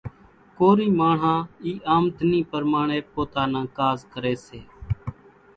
[0.57, 4.59] ڪورِي ماڻۿان اِي آمۮنِي پرماڻيَ پوتا نان ڪاز ڪريَ سي۔